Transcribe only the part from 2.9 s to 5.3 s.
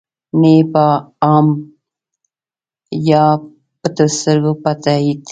یا پټو سترګو په تایید.